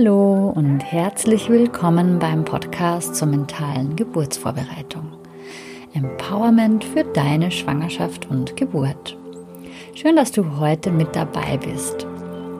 Hallo 0.00 0.50
und 0.56 0.80
herzlich 0.80 1.50
willkommen 1.50 2.18
beim 2.18 2.42
Podcast 2.46 3.16
zur 3.16 3.28
mentalen 3.28 3.96
Geburtsvorbereitung. 3.96 5.12
Empowerment 5.92 6.84
für 6.84 7.04
deine 7.04 7.50
Schwangerschaft 7.50 8.30
und 8.30 8.56
Geburt. 8.56 9.18
Schön, 9.94 10.16
dass 10.16 10.32
du 10.32 10.58
heute 10.58 10.90
mit 10.90 11.14
dabei 11.14 11.58
bist. 11.58 12.06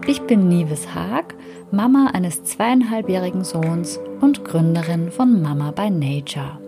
Ich 0.07 0.21
bin 0.21 0.51
Nives 0.51 0.95
Haag, 0.95 1.35
Mama 1.71 2.11
eines 2.13 2.45
zweieinhalbjährigen 2.45 3.43
Sohns 3.43 3.99
und 4.21 4.45
Gründerin 4.45 5.11
von 5.11 5.41
Mama 5.41 5.71
by 5.71 5.89
Nature. 5.89 6.59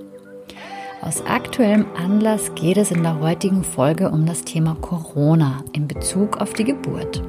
Aus 1.02 1.22
aktuellem 1.26 1.84
Anlass 1.98 2.54
geht 2.54 2.78
es 2.78 2.90
in 2.90 3.02
der 3.02 3.20
heutigen 3.20 3.62
Folge 3.62 4.08
um 4.08 4.24
das 4.24 4.42
Thema 4.42 4.74
Corona 4.80 5.62
in 5.74 5.86
Bezug 5.86 6.38
auf 6.38 6.54
die 6.54 6.64
Geburt. 6.64 7.22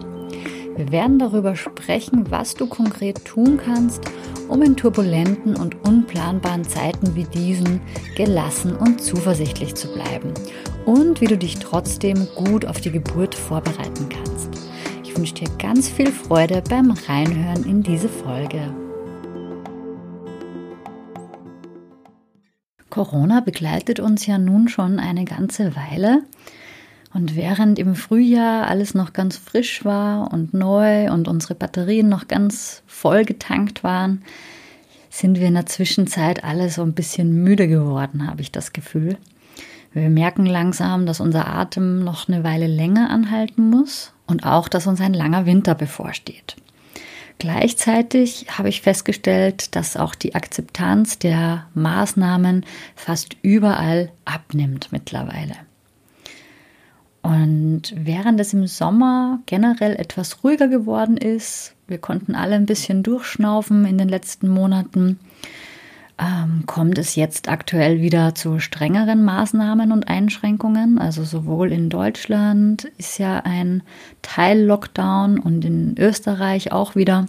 Wir 0.76 0.91
werden 0.91 1.20
darüber 1.20 1.55
sprechen, 1.55 2.32
was 2.32 2.55
du 2.55 2.66
konkret 2.66 3.23
tun 3.26 3.59
kannst, 3.63 4.02
um 4.48 4.63
in 4.63 4.76
turbulenten 4.76 5.55
und 5.55 5.86
unplanbaren 5.86 6.63
Zeiten 6.63 7.16
wie 7.16 7.26
diesen 7.26 7.80
gelassen 8.16 8.76
und 8.76 8.99
zuversichtlich 8.99 9.76
zu 9.76 9.94
bleiben 9.94 10.34
und 10.86 11.22
wie 11.22 11.27
du 11.27 11.38
dich 11.38 11.59
trotzdem 11.59 12.27
gut 12.36 12.66
auf 12.66 12.82
die 12.82 12.91
Geburt 12.91 13.36
vorbereiten 13.36 14.09
kannst. 14.09 14.49
Ich 15.04 15.16
wünsche 15.16 15.36
dir 15.36 15.49
ganz 15.59 15.90
viel 15.90 16.12
Freude 16.12 16.63
beim 16.68 16.90
Reinhören 16.90 17.66
in 17.66 17.84
diese 17.84 18.10
Folge. 18.10 18.74
Corona 22.90 23.41
begleitet 23.41 23.99
uns 23.99 24.26
ja 24.26 24.40
nun 24.40 24.68
schon 24.70 24.99
eine 24.99 25.26
ganze 25.26 25.76
Weile. 25.76 26.24
Und 27.13 27.35
während 27.35 27.77
im 27.77 27.95
Frühjahr 27.95 28.67
alles 28.67 28.95
noch 28.95 29.13
ganz 29.13 29.37
frisch 29.37 29.85
war 29.85 30.34
und 30.34 30.54
neu 30.54 31.12
und 31.12 31.27
unsere 31.27 31.54
Batterien 31.54 32.10
noch 32.10 32.27
ganz 32.27 32.82
voll 32.87 33.24
getankt 33.24 33.84
waren, 33.84 34.24
sind 35.12 35.40
wir 35.40 35.48
in 35.48 35.54
der 35.54 35.68
Zwischenzeit 35.68 36.43
alle 36.43 36.70
so 36.70 36.82
ein 36.82 36.93
bisschen 36.93 37.43
müde 37.43 37.68
geworden, 37.68 38.27
habe 38.27 38.41
ich 38.41 38.52
das 38.52 38.74
Gefühl. 38.74 39.18
Wir 39.93 40.10
merken 40.10 40.48
langsam, 40.48 41.05
dass 41.05 41.20
unser 41.20 41.48
Atem 41.48 42.04
noch 42.04 42.27
eine 42.27 42.43
Weile 42.43 42.65
länger 42.65 43.12
anhalten 43.12 43.70
muss 43.70 44.12
und 44.26 44.43
auch, 44.43 44.68
dass 44.68 44.87
uns 44.87 44.99
ein 44.99 45.13
langer 45.13 45.46
Winter 45.46 45.76
bevorsteht. 45.76 46.55
Gleichzeitig 47.37 48.48
habe 48.57 48.70
ich 48.70 48.82
festgestellt, 48.82 49.76
dass 49.76 49.98
auch 49.98 50.15
die 50.15 50.34
Akzeptanz 50.34 51.20
der 51.20 51.68
Maßnahmen 51.76 52.65
fast 52.96 53.37
überall 53.43 54.12
abnimmt 54.26 54.87
mittlerweile. 54.91 55.54
Und 57.24 57.93
während 57.96 58.40
es 58.41 58.54
im 58.54 58.68
Sommer 58.68 59.40
generell 59.46 59.96
etwas 59.96 60.43
ruhiger 60.43 60.68
geworden 60.68 61.18
ist, 61.18 61.74
wir 61.88 61.98
konnten 61.98 62.35
alle 62.35 62.55
ein 62.55 62.65
bisschen 62.65 63.02
durchschnaufen 63.02 63.85
in 63.85 63.98
den 63.98 64.09
letzten 64.09 64.50
Monaten, 64.50 65.19
ähm, 66.19 66.63
kommt 66.66 66.97
es 66.97 67.16
jetzt 67.16 67.47
aktuell 67.47 68.02
wieder 68.02 68.35
zu 68.35 68.59
strengeren 68.59 69.24
Maßnahmen 69.24 69.94
und 69.94 70.07
Einschränkungen. 70.09 71.00
Also 71.00 71.24
sowohl 71.24 71.72
in 71.72 71.90
Deutschland 71.90 72.85
ist 72.97 73.18
ja 73.19 73.40
ein 73.40 73.84
Teil-Lockdown 74.22 75.40
und 75.40 75.63
in 75.63 75.96
Österreich 75.97 76.74
auch 76.74 76.96
wieder. 76.96 77.28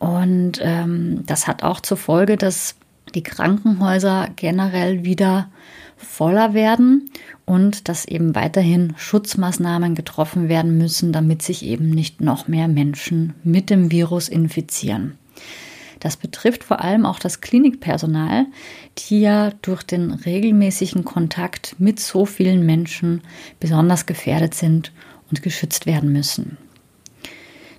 Und 0.00 0.60
ähm, 0.62 1.22
das 1.26 1.46
hat 1.46 1.62
auch 1.62 1.80
zur 1.80 1.96
Folge, 1.96 2.36
dass 2.36 2.74
die 3.14 3.22
Krankenhäuser 3.22 4.28
generell 4.34 5.04
wieder 5.04 5.48
voller 6.00 6.54
werden 6.54 7.10
und 7.44 7.88
dass 7.88 8.04
eben 8.04 8.34
weiterhin 8.34 8.94
Schutzmaßnahmen 8.96 9.94
getroffen 9.94 10.48
werden 10.48 10.78
müssen, 10.78 11.12
damit 11.12 11.42
sich 11.42 11.64
eben 11.64 11.90
nicht 11.90 12.20
noch 12.20 12.48
mehr 12.48 12.68
Menschen 12.68 13.34
mit 13.44 13.70
dem 13.70 13.90
Virus 13.90 14.28
infizieren. 14.28 15.18
Das 16.00 16.16
betrifft 16.16 16.64
vor 16.64 16.80
allem 16.80 17.04
auch 17.04 17.18
das 17.18 17.42
Klinikpersonal, 17.42 18.46
die 18.96 19.20
ja 19.20 19.50
durch 19.62 19.82
den 19.82 20.12
regelmäßigen 20.12 21.04
Kontakt 21.04 21.76
mit 21.78 22.00
so 22.00 22.24
vielen 22.24 22.64
Menschen 22.64 23.20
besonders 23.60 24.06
gefährdet 24.06 24.54
sind 24.54 24.92
und 25.28 25.42
geschützt 25.42 25.84
werden 25.84 26.10
müssen. 26.10 26.56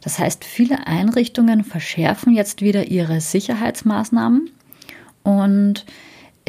Das 0.01 0.19
heißt, 0.19 0.45
viele 0.45 0.87
Einrichtungen 0.87 1.63
verschärfen 1.63 2.33
jetzt 2.33 2.61
wieder 2.61 2.87
ihre 2.87 3.21
Sicherheitsmaßnahmen 3.21 4.49
und 5.23 5.85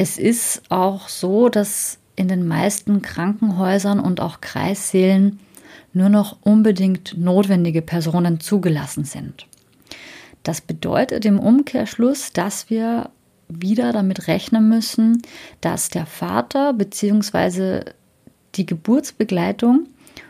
es 0.03 0.17
ist 0.17 0.63
auch 0.67 1.07
so, 1.07 1.47
dass 1.47 1.97
in 2.17 2.27
den 2.27 2.45
meisten 2.45 3.01
Krankenhäusern 3.01 4.01
und 4.01 4.19
auch 4.19 4.41
Kreissälen 4.41 5.39
nur 5.93 6.09
noch 6.09 6.35
unbedingt 6.41 7.17
notwendige 7.17 7.81
Personen 7.81 8.41
zugelassen 8.41 9.05
sind. 9.05 9.47
Das 10.43 10.59
bedeutet 10.59 11.23
im 11.23 11.39
Umkehrschluss, 11.39 12.33
dass 12.33 12.69
wir 12.69 13.11
wieder 13.47 13.93
damit 13.93 14.27
rechnen 14.27 14.67
müssen, 14.67 15.21
dass 15.61 15.87
der 15.87 16.05
Vater 16.05 16.73
bzw. 16.73 17.85
die 18.55 18.65
Geburtsbegleitung 18.65 19.87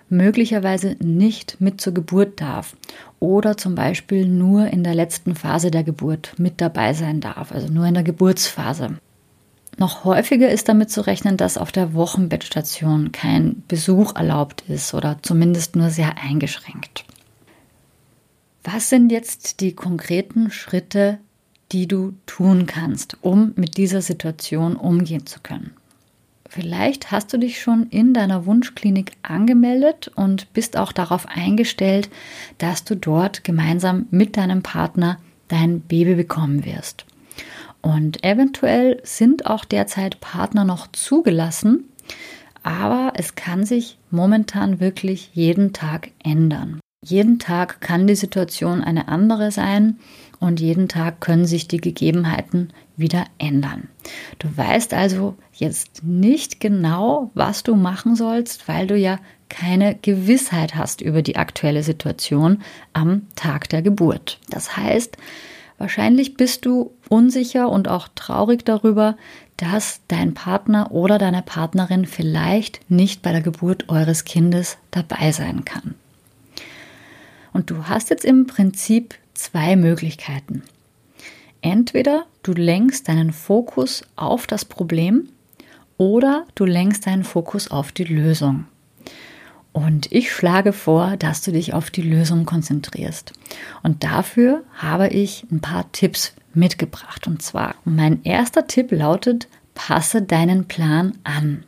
möglicherweise 0.07 0.97
nicht 0.99 1.59
mit 1.59 1.81
zur 1.81 1.95
Geburt 1.95 2.39
darf 2.39 2.75
oder 3.19 3.57
zum 3.57 3.73
Beispiel 3.73 4.27
nur 4.27 4.67
in 4.67 4.83
der 4.83 4.93
letzten 4.93 5.33
Phase 5.33 5.71
der 5.71 5.83
Geburt 5.83 6.35
mit 6.37 6.61
dabei 6.61 6.93
sein 6.93 7.21
darf, 7.21 7.51
also 7.51 7.73
nur 7.73 7.87
in 7.87 7.95
der 7.95 8.03
Geburtsphase. 8.03 8.99
Noch 9.77 10.03
häufiger 10.03 10.49
ist 10.49 10.69
damit 10.69 10.91
zu 10.91 11.01
rechnen, 11.01 11.37
dass 11.37 11.57
auf 11.57 11.71
der 11.71 11.93
Wochenbettstation 11.93 13.11
kein 13.11 13.63
Besuch 13.67 14.15
erlaubt 14.15 14.63
ist 14.67 14.93
oder 14.93 15.17
zumindest 15.21 15.75
nur 15.75 15.89
sehr 15.89 16.17
eingeschränkt. 16.17 17.05
Was 18.63 18.89
sind 18.89 19.11
jetzt 19.11 19.59
die 19.59 19.73
konkreten 19.73 20.51
Schritte, 20.51 21.17
die 21.71 21.87
du 21.87 22.13
tun 22.25 22.65
kannst, 22.65 23.17
um 23.21 23.51
mit 23.55 23.77
dieser 23.77 24.01
Situation 24.01 24.75
umgehen 24.75 25.25
zu 25.25 25.39
können? 25.41 25.71
Vielleicht 26.47 27.09
hast 27.11 27.33
du 27.33 27.39
dich 27.39 27.59
schon 27.59 27.87
in 27.87 28.13
deiner 28.13 28.45
Wunschklinik 28.45 29.13
angemeldet 29.23 30.11
und 30.15 30.53
bist 30.53 30.77
auch 30.77 30.91
darauf 30.91 31.27
eingestellt, 31.27 32.09
dass 32.59 32.83
du 32.83 32.95
dort 32.95 33.43
gemeinsam 33.43 34.05
mit 34.11 34.37
deinem 34.37 34.61
Partner 34.61 35.17
dein 35.47 35.81
Baby 35.81 36.13
bekommen 36.13 36.63
wirst. 36.63 37.05
Und 37.83 38.23
eventuell 38.23 39.01
sind 39.03 39.45
auch 39.45 39.65
derzeit 39.65 40.21
Partner 40.21 40.63
noch 40.63 40.87
zugelassen, 40.93 41.89
aber 42.63 43.11
es 43.17 43.35
kann 43.35 43.65
sich 43.65 43.99
momentan 44.09 44.79
wirklich 44.79 45.29
jeden 45.33 45.73
Tag 45.73 46.11
ändern. 46.23 46.79
Jeden 47.03 47.37
Tag 47.37 47.81
kann 47.81 48.07
die 48.07 48.15
Situation 48.15 48.81
eine 48.81 49.09
andere 49.09 49.51
sein 49.51 49.99
und 50.39 50.61
jeden 50.61 50.87
Tag 50.87 51.19
können 51.19 51.45
sich 51.45 51.67
die 51.67 51.81
Gegebenheiten 51.81 52.71
wieder 52.95 53.25
ändern. 53.37 53.89
Du 54.39 54.47
weißt 54.55 54.93
also 54.93 55.35
jetzt 55.53 56.05
nicht 56.05 56.61
genau, 56.61 57.31
was 57.33 57.63
du 57.63 57.75
machen 57.75 58.15
sollst, 58.15 58.69
weil 58.69 58.87
du 58.87 58.95
ja 58.95 59.19
keine 59.49 59.95
Gewissheit 59.95 60.75
hast 60.75 61.01
über 61.01 61.21
die 61.21 61.35
aktuelle 61.35 61.83
Situation 61.83 62.63
am 62.93 63.27
Tag 63.35 63.67
der 63.67 63.81
Geburt. 63.81 64.39
Das 64.49 64.77
heißt, 64.77 65.17
wahrscheinlich 65.77 66.35
bist 66.35 66.65
du 66.65 66.91
unsicher 67.09 67.69
und 67.69 67.87
auch 67.87 68.07
traurig 68.15 68.65
darüber, 68.65 69.17
dass 69.57 70.01
dein 70.07 70.33
Partner 70.33 70.91
oder 70.91 71.17
deine 71.17 71.41
Partnerin 71.41 72.05
vielleicht 72.05 72.79
nicht 72.89 73.21
bei 73.21 73.31
der 73.31 73.41
Geburt 73.41 73.89
eures 73.89 74.25
Kindes 74.25 74.77
dabei 74.91 75.31
sein 75.31 75.63
kann. 75.65 75.95
Und 77.53 77.69
du 77.69 77.87
hast 77.87 78.09
jetzt 78.09 78.25
im 78.25 78.47
Prinzip 78.47 79.15
zwei 79.33 79.75
Möglichkeiten. 79.75 80.63
Entweder 81.61 82.25
du 82.41 82.51
lenkst 82.53 83.07
deinen 83.07 83.31
Fokus 83.31 84.03
auf 84.15 84.47
das 84.47 84.65
Problem 84.65 85.29
oder 85.97 86.45
du 86.55 86.65
lenkst 86.65 87.07
deinen 87.07 87.23
Fokus 87.23 87.71
auf 87.71 87.91
die 87.91 88.03
Lösung. 88.03 88.65
Und 89.73 90.11
ich 90.11 90.31
schlage 90.31 90.71
vor, 90.71 91.17
dass 91.17 91.41
du 91.41 91.51
dich 91.51 91.73
auf 91.73 91.89
die 91.89 92.03
Lösung 92.03 92.45
konzentrierst. 92.45 93.33
Und 93.81 94.03
dafür 94.03 94.63
habe 94.75 95.07
ich 95.07 95.45
ein 95.51 95.61
paar 95.61 95.91
Tipps 95.91 96.33
mitgebracht. 96.53 97.25
Und 97.25 97.41
zwar, 97.41 97.75
mein 97.83 98.23
erster 98.23 98.67
Tipp 98.67 98.91
lautet, 98.91 99.47
passe 99.73 100.21
deinen 100.21 100.65
Plan 100.65 101.17
an. 101.23 101.63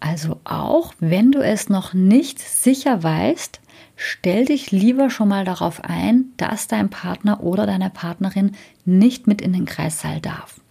Also 0.00 0.40
auch 0.42 0.94
wenn 0.98 1.30
du 1.30 1.38
es 1.38 1.68
noch 1.68 1.94
nicht 1.94 2.40
sicher 2.40 3.04
weißt, 3.04 3.60
stell 3.94 4.46
dich 4.46 4.72
lieber 4.72 5.10
schon 5.10 5.28
mal 5.28 5.44
darauf 5.44 5.84
ein, 5.84 6.32
dass 6.36 6.66
dein 6.66 6.90
Partner 6.90 7.44
oder 7.44 7.66
deine 7.66 7.90
Partnerin 7.90 8.56
nicht 8.84 9.28
mit 9.28 9.40
in 9.40 9.52
den 9.52 9.64
Kreissaal 9.64 10.20
darf. 10.20 10.61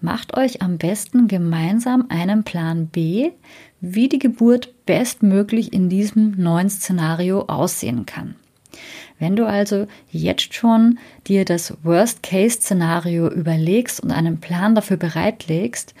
Macht 0.00 0.36
euch 0.36 0.62
am 0.62 0.78
besten 0.78 1.28
gemeinsam 1.28 2.06
einen 2.08 2.42
Plan 2.44 2.86
B, 2.86 3.32
wie 3.80 4.08
die 4.08 4.18
Geburt 4.18 4.86
bestmöglich 4.86 5.72
in 5.72 5.88
diesem 5.88 6.32
neuen 6.36 6.70
Szenario 6.70 7.42
aussehen 7.42 8.06
kann. 8.06 8.34
Wenn 9.18 9.36
du 9.36 9.46
also 9.46 9.86
jetzt 10.10 10.54
schon 10.54 10.98
dir 11.26 11.44
das 11.44 11.74
Worst-Case-Szenario 11.82 13.28
überlegst 13.28 14.00
und 14.00 14.10
einen 14.10 14.40
Plan 14.40 14.74
dafür 14.74 14.96
bereitlegst, 14.96 15.94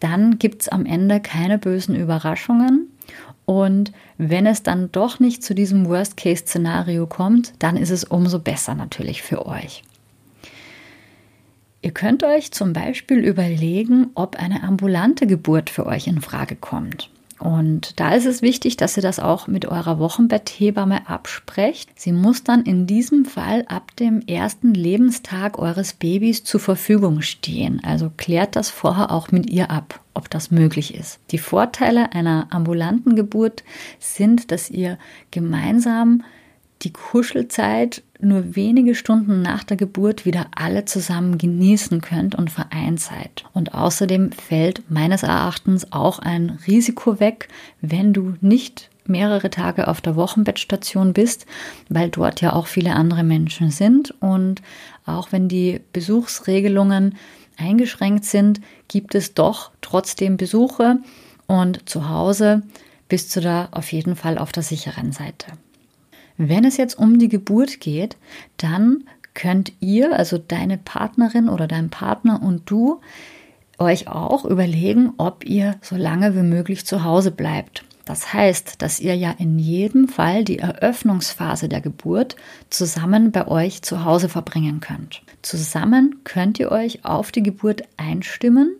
dann 0.00 0.38
gibt 0.38 0.62
es 0.62 0.68
am 0.68 0.84
Ende 0.84 1.20
keine 1.20 1.58
bösen 1.58 1.94
Überraschungen 1.94 2.88
Und 3.46 3.92
wenn 4.16 4.46
es 4.46 4.62
dann 4.62 4.90
doch 4.90 5.20
nicht 5.20 5.42
zu 5.42 5.54
diesem 5.54 5.86
Worst-Case-Szenario 5.86 7.06
kommt, 7.06 7.52
dann 7.58 7.76
ist 7.76 7.90
es 7.90 8.04
umso 8.04 8.38
besser 8.38 8.74
natürlich 8.74 9.22
für 9.22 9.46
euch. 9.46 9.82
Ihr 11.84 11.90
könnt 11.90 12.24
euch 12.24 12.50
zum 12.50 12.72
Beispiel 12.72 13.18
überlegen, 13.18 14.06
ob 14.14 14.36
eine 14.36 14.62
ambulante 14.62 15.26
Geburt 15.26 15.68
für 15.68 15.84
euch 15.84 16.06
in 16.06 16.22
Frage 16.22 16.56
kommt. 16.56 17.10
Und 17.38 18.00
da 18.00 18.14
ist 18.14 18.24
es 18.24 18.40
wichtig, 18.40 18.78
dass 18.78 18.96
ihr 18.96 19.02
das 19.02 19.20
auch 19.20 19.48
mit 19.48 19.66
eurer 19.66 19.98
Wochenbetthebamme 19.98 21.06
absprecht. 21.10 21.90
Sie 21.94 22.12
muss 22.12 22.42
dann 22.42 22.62
in 22.62 22.86
diesem 22.86 23.26
Fall 23.26 23.66
ab 23.68 23.94
dem 23.96 24.22
ersten 24.22 24.72
Lebenstag 24.72 25.58
eures 25.58 25.92
Babys 25.92 26.42
zur 26.42 26.60
Verfügung 26.60 27.20
stehen. 27.20 27.82
Also 27.84 28.10
klärt 28.16 28.56
das 28.56 28.70
vorher 28.70 29.10
auch 29.10 29.30
mit 29.30 29.50
ihr 29.50 29.70
ab, 29.70 30.00
ob 30.14 30.30
das 30.30 30.50
möglich 30.50 30.94
ist. 30.94 31.20
Die 31.32 31.38
Vorteile 31.38 32.14
einer 32.14 32.46
ambulanten 32.48 33.14
Geburt 33.14 33.62
sind, 33.98 34.50
dass 34.50 34.70
ihr 34.70 34.96
gemeinsam 35.30 36.22
die 36.84 36.92
Kuschelzeit 36.92 38.02
nur 38.20 38.54
wenige 38.56 38.94
Stunden 38.94 39.42
nach 39.42 39.64
der 39.64 39.76
Geburt 39.76 40.24
wieder 40.24 40.46
alle 40.54 40.84
zusammen 40.84 41.38
genießen 41.38 42.00
könnt 42.00 42.34
und 42.34 42.50
vereint 42.50 43.00
seid. 43.00 43.44
Und 43.52 43.74
außerdem 43.74 44.32
fällt 44.32 44.90
meines 44.90 45.22
Erachtens 45.22 45.92
auch 45.92 46.18
ein 46.18 46.58
Risiko 46.66 47.20
weg, 47.20 47.48
wenn 47.80 48.12
du 48.12 48.34
nicht 48.40 48.90
mehrere 49.06 49.50
Tage 49.50 49.88
auf 49.88 50.00
der 50.00 50.16
Wochenbettstation 50.16 51.12
bist, 51.12 51.46
weil 51.88 52.08
dort 52.08 52.40
ja 52.40 52.54
auch 52.54 52.66
viele 52.66 52.94
andere 52.94 53.22
Menschen 53.22 53.70
sind 53.70 54.14
und 54.20 54.62
auch 55.04 55.32
wenn 55.32 55.48
die 55.48 55.80
Besuchsregelungen 55.92 57.16
eingeschränkt 57.58 58.24
sind, 58.24 58.60
gibt 58.88 59.14
es 59.14 59.34
doch 59.34 59.70
trotzdem 59.82 60.36
Besuche 60.36 60.98
und 61.46 61.88
zu 61.88 62.08
Hause 62.08 62.62
bist 63.08 63.36
du 63.36 63.40
da 63.40 63.68
auf 63.72 63.92
jeden 63.92 64.16
Fall 64.16 64.38
auf 64.38 64.52
der 64.52 64.62
sicheren 64.62 65.12
Seite. 65.12 65.52
Wenn 66.36 66.64
es 66.64 66.76
jetzt 66.76 66.98
um 66.98 67.18
die 67.18 67.28
Geburt 67.28 67.80
geht, 67.80 68.16
dann 68.56 69.04
könnt 69.34 69.72
ihr, 69.80 70.16
also 70.16 70.38
deine 70.38 70.78
Partnerin 70.78 71.48
oder 71.48 71.66
dein 71.66 71.90
Partner 71.90 72.42
und 72.42 72.70
du, 72.70 73.00
euch 73.78 74.08
auch 74.08 74.44
überlegen, 74.44 75.12
ob 75.16 75.44
ihr 75.44 75.76
so 75.82 75.96
lange 75.96 76.36
wie 76.36 76.42
möglich 76.42 76.86
zu 76.86 77.04
Hause 77.04 77.30
bleibt. 77.30 77.84
Das 78.04 78.34
heißt, 78.34 78.82
dass 78.82 79.00
ihr 79.00 79.16
ja 79.16 79.34
in 79.38 79.58
jedem 79.58 80.08
Fall 80.08 80.44
die 80.44 80.58
Eröffnungsphase 80.58 81.68
der 81.68 81.80
Geburt 81.80 82.36
zusammen 82.68 83.32
bei 83.32 83.48
euch 83.48 83.82
zu 83.82 84.04
Hause 84.04 84.28
verbringen 84.28 84.80
könnt. 84.80 85.22
Zusammen 85.42 86.16
könnt 86.22 86.60
ihr 86.60 86.70
euch 86.70 87.04
auf 87.04 87.32
die 87.32 87.42
Geburt 87.42 87.82
einstimmen 87.96 88.76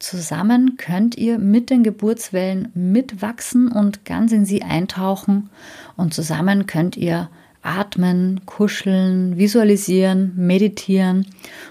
Zusammen 0.00 0.78
könnt 0.78 1.18
ihr 1.18 1.38
mit 1.38 1.68
den 1.68 1.82
Geburtswellen 1.82 2.70
mitwachsen 2.72 3.70
und 3.70 4.06
ganz 4.06 4.32
in 4.32 4.46
sie 4.46 4.62
eintauchen 4.62 5.50
und 5.94 6.14
zusammen 6.14 6.64
könnt 6.66 6.96
ihr 6.96 7.28
atmen, 7.60 8.40
kuscheln, 8.46 9.36
visualisieren, 9.36 10.32
meditieren 10.36 11.26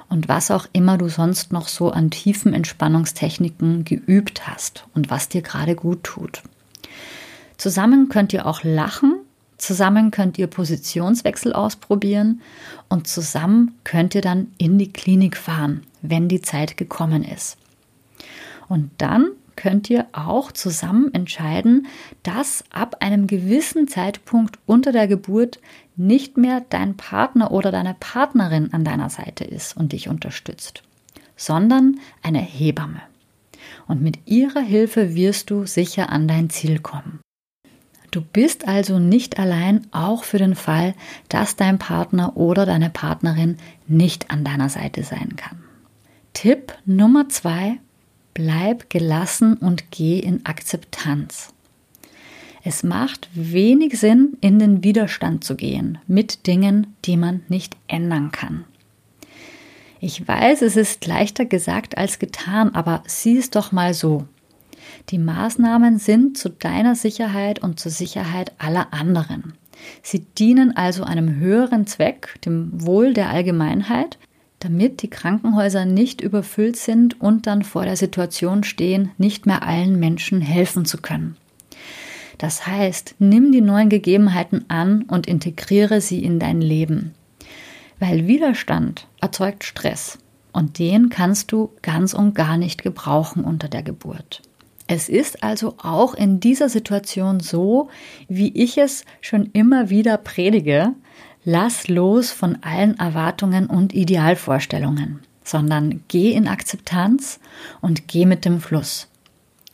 und 0.10 0.30
was 0.30 0.52
auch 0.52 0.68
immer 0.74 1.00
du 1.00 1.10
sonst 1.10 1.52
noch 1.52 1.68
so 1.68 1.90
an 1.90 2.12
tiefen 2.12 2.54
Entspannungstechniken 2.54 3.84
geübt 3.84 4.48
hast 4.48 4.86
und 4.94 5.10
was 5.10 5.30
dir 5.30 5.42
gerade 5.42 5.74
gut 5.74 6.04
tut. 6.04 6.44
Zusammen 7.58 8.10
könnt 8.10 8.32
ihr 8.32 8.46
auch 8.46 8.64
lachen, 8.64 9.16
zusammen 9.58 10.12
könnt 10.12 10.38
ihr 10.38 10.46
Positionswechsel 10.46 11.52
ausprobieren 11.52 12.42
und 12.90 13.08
zusammen 13.08 13.74
könnt 13.84 14.14
ihr 14.14 14.22
dann 14.22 14.52
in 14.60 14.78
die 14.78 14.94
Klinik 14.94 15.36
fahren, 15.36 15.82
wenn 16.04 16.28
die 16.28 16.42
Zeit 16.42 16.78
gekommen 16.78 17.24
ist. 17.24 17.58
Und 18.70 18.92
dann 19.00 19.32
könnt 19.58 19.90
ihr 19.90 20.08
auch 20.14 20.54
zusammen 20.54 21.14
entscheiden, 21.14 21.88
dass 22.24 22.64
ab 22.70 22.98
einem 23.02 23.28
gewissen 23.28 23.90
Zeitpunkt 23.90 24.58
unter 24.66 24.94
der 24.94 25.08
Geburt 25.08 25.60
nicht 25.98 26.38
mehr 26.38 26.64
dein 26.70 26.96
Partner 26.96 27.52
oder 27.52 27.72
deine 27.72 27.96
Partnerin 28.00 28.72
an 28.72 28.86
deiner 28.86 29.10
Seite 29.10 29.44
ist 29.44 29.76
und 29.76 29.92
dich 29.92 30.08
unterstützt, 30.08 30.84
sondern 31.36 32.00
eine 32.24 32.40
Hebamme. 32.40 33.02
Und 33.86 34.02
mit 34.02 34.20
ihrer 34.26 34.62
Hilfe 34.62 35.14
wirst 35.14 35.50
du 35.50 35.66
sicher 35.66 36.10
an 36.10 36.30
dein 36.30 36.50
Ziel 36.50 36.80
kommen. 36.80 37.20
Du 38.12 38.22
bist 38.22 38.68
also 38.68 38.98
nicht 38.98 39.40
allein, 39.40 39.86
auch 39.92 40.24
für 40.24 40.38
den 40.38 40.56
Fall, 40.56 40.96
dass 41.28 41.58
dein 41.58 41.80
Partner 41.80 42.38
oder 42.38 42.66
deine 42.66 42.90
Partnerin 42.90 43.58
nicht 43.88 44.32
an 44.32 44.46
deiner 44.46 44.70
Seite 44.70 45.04
sein 45.04 45.36
kann. 45.36 45.64
Tipp 46.34 46.74
Nummer 46.86 47.28
zwei 47.28 47.80
Bleib 48.42 48.90
gelassen 48.90 49.56
und 49.56 49.92
geh 49.92 50.18
in 50.18 50.46
Akzeptanz. 50.46 51.54
Es 52.64 52.84
macht 52.84 53.28
wenig 53.34 54.00
Sinn, 54.00 54.38
in 54.40 54.60
den 54.60 54.82
Widerstand 54.82 55.44
zu 55.44 55.58
gehen 55.58 55.98
mit 56.08 56.48
Dingen, 56.48 56.96
die 57.04 57.18
man 57.18 57.42
nicht 57.50 57.76
ändern 57.88 58.32
kann. 58.32 58.64
Ich 60.00 60.26
weiß, 60.26 60.62
es 60.62 60.78
ist 60.78 61.06
leichter 61.06 61.44
gesagt 61.44 61.98
als 61.98 62.18
getan, 62.18 62.74
aber 62.74 63.04
sieh 63.08 63.38
es 63.38 63.50
doch 63.50 63.74
mal 63.74 63.94
so. 63.94 64.24
Die 65.10 65.20
Maßnahmen 65.20 66.00
sind 66.00 66.38
zu 66.38 66.48
deiner 66.48 66.96
Sicherheit 66.96 67.60
und 67.60 67.78
zur 67.78 67.92
Sicherheit 67.92 68.54
aller 68.58 68.94
anderen. 68.94 69.52
Sie 70.02 70.20
dienen 70.20 70.78
also 70.78 71.04
einem 71.04 71.36
höheren 71.36 71.88
Zweck, 71.88 72.40
dem 72.46 72.70
Wohl 72.86 73.14
der 73.14 73.32
Allgemeinheit, 73.32 74.18
damit 74.60 75.02
die 75.02 75.10
Krankenhäuser 75.10 75.86
nicht 75.86 76.22
überfüllt 76.22 76.76
sind 76.76 77.20
und 77.20 77.48
dann 77.48 77.64
vor 77.64 77.86
der 77.86 77.96
Situation 77.96 78.64
stehen, 78.64 79.12
nicht 79.18 79.46
mehr 79.46 79.64
allen 79.64 80.00
Menschen 80.00 80.42
helfen 80.42 80.86
zu 80.86 80.98
können. 80.98 81.38
Das 82.38 82.68
heißt, 82.68 83.16
nimm 83.20 83.52
die 83.52 83.62
neuen 83.62 83.90
Gegebenheiten 83.90 84.66
an 84.70 85.04
und 85.04 85.28
integriere 85.28 86.02
sie 86.02 86.24
in 86.24 86.40
dein 86.40 86.62
Leben. 86.62 87.14
Weil 88.00 88.28
Widerstand 88.28 89.08
erzeugt 89.20 89.66
Stress 89.66 90.18
und 90.54 90.80
den 90.80 91.10
kannst 91.10 91.52
du 91.52 91.72
ganz 91.82 92.14
und 92.14 92.34
gar 92.36 92.58
nicht 92.58 92.82
gebrauchen 92.82 93.44
unter 93.44 93.68
der 93.68 93.84
Geburt. 93.84 94.42
Es 94.88 95.08
ist 95.08 95.44
also 95.44 95.76
auch 95.78 96.16
in 96.16 96.40
dieser 96.40 96.68
Situation 96.68 97.42
so, 97.42 97.90
wie 98.28 98.52
ich 98.58 98.78
es 98.78 99.06
schon 99.22 99.50
immer 99.54 99.92
wieder 99.92 100.18
predige, 100.18 100.94
Lass 101.46 101.88
los 101.88 102.32
von 102.32 102.58
allen 102.64 103.00
Erwartungen 103.00 103.68
und 103.68 103.94
Idealvorstellungen, 103.94 105.22
sondern 105.44 106.04
geh 106.10 106.32
in 106.32 106.48
Akzeptanz 106.48 107.40
und 107.82 108.08
geh 108.08 108.26
mit 108.26 108.44
dem 108.44 108.60
Fluss. 108.60 109.08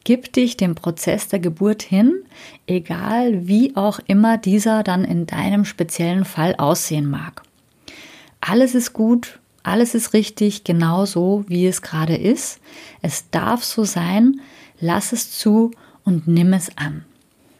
Gib 0.03 0.31
dich 0.33 0.55
dem 0.55 0.75
Prozess 0.75 1.27
der 1.27 1.39
Geburt 1.39 1.81
hin, 1.81 2.13
egal 2.67 3.47
wie 3.47 3.75
auch 3.75 3.99
immer 4.05 4.37
dieser 4.37 4.83
dann 4.83 5.03
in 5.03 5.25
deinem 5.25 5.65
speziellen 5.65 6.25
Fall 6.25 6.55
aussehen 6.57 7.09
mag. 7.09 7.41
Alles 8.39 8.75
ist 8.75 8.93
gut, 8.93 9.39
alles 9.63 9.95
ist 9.95 10.13
richtig, 10.13 10.63
genau 10.63 11.05
so, 11.05 11.43
wie 11.47 11.65
es 11.65 11.81
gerade 11.81 12.15
ist. 12.15 12.59
Es 13.01 13.31
darf 13.31 13.63
so 13.63 13.83
sein, 13.83 14.39
lass 14.79 15.11
es 15.11 15.31
zu 15.31 15.71
und 16.03 16.27
nimm 16.27 16.53
es 16.53 16.77
an. 16.77 17.03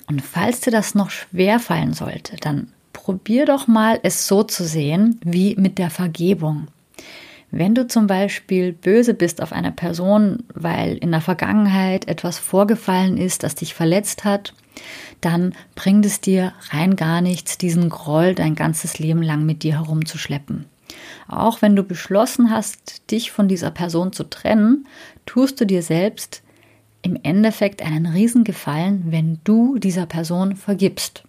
Und 0.06 0.22
falls 0.22 0.60
dir 0.60 0.70
das 0.70 0.94
noch 0.94 1.10
schwer 1.10 1.60
fallen 1.60 1.94
sollte, 1.94 2.36
dann 2.38 2.72
probier 2.96 3.46
doch 3.46 3.68
mal 3.68 4.00
es 4.04 4.26
so 4.26 4.42
zu 4.42 4.64
sehen 4.64 5.20
wie 5.24 5.56
mit 5.58 5.78
der 5.78 5.90
Vergebung. 5.90 6.68
Wenn 7.52 7.76
du 7.76 7.88
zum 7.88 8.08
Beispiel 8.08 8.72
böse 8.72 9.14
bist 9.14 9.44
auf 9.44 9.52
eine 9.52 9.74
Person, 9.74 10.44
weil 10.54 10.98
in 10.98 11.12
der 11.12 11.22
Vergangenheit 11.22 12.08
etwas 12.08 12.40
vorgefallen 12.40 13.18
ist, 13.18 13.44
das 13.44 13.56
dich 13.56 13.74
verletzt 13.74 14.24
hat, 14.24 14.54
dann 15.20 15.54
bringt 15.76 16.06
es 16.06 16.22
dir 16.22 16.54
rein 16.70 16.96
gar 16.96 17.22
nichts, 17.22 17.58
diesen 17.58 17.90
Groll 17.90 18.34
dein 18.34 18.56
ganzes 18.56 18.98
Leben 18.98 19.22
lang 19.22 19.46
mit 19.46 19.64
dir 19.64 19.74
herumzuschleppen. 19.74 20.66
Auch 21.28 21.62
wenn 21.62 21.76
du 21.76 21.84
beschlossen 21.84 22.50
hast, 22.50 23.12
dich 23.12 23.30
von 23.30 23.50
dieser 23.50 23.72
Person 23.72 24.14
zu 24.14 24.24
trennen, 24.24 24.88
tust 25.26 25.60
du 25.60 25.66
dir 25.66 25.82
selbst 25.82 26.44
im 27.02 27.20
Endeffekt 27.22 27.82
einen 27.82 28.06
Riesengefallen, 28.06 29.04
wenn 29.08 29.40
du 29.44 29.78
dieser 29.80 30.06
Person 30.06 30.56
vergibst. 30.56 31.24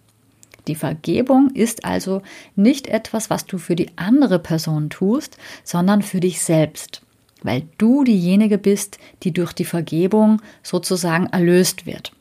Die 0.67 0.75
Vergebung 0.75 1.49
ist 1.51 1.85
also 1.85 2.21
nicht 2.55 2.87
etwas, 2.87 3.29
was 3.29 3.45
du 3.45 3.57
für 3.57 3.75
die 3.75 3.91
andere 3.95 4.39
Person 4.39 4.89
tust, 4.89 5.37
sondern 5.63 6.01
für 6.01 6.19
dich 6.19 6.41
selbst, 6.41 7.01
weil 7.41 7.63
du 7.77 8.03
diejenige 8.03 8.57
bist, 8.57 8.97
die 9.23 9.31
durch 9.31 9.53
die 9.53 9.65
Vergebung 9.65 10.41
sozusagen 10.63 11.27
erlöst 11.27 11.85
wird. 11.85 12.11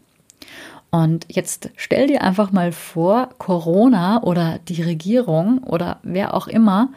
Und 0.91 1.27
jetzt 1.29 1.71
stell 1.77 2.07
dir 2.07 2.23
einfach 2.23 2.53
mal 2.53 2.73
vor, 2.73 3.31
Corona 3.39 4.23
oder 4.23 4.61
die 4.69 4.83
Regierung 4.83 5.59
oder 5.59 5.99
wer 6.03 6.33
auch 6.33 6.47
immer, 6.47 6.91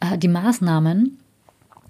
äh, 0.00 0.18
die 0.18 0.28
Maßnahmen 0.28 1.18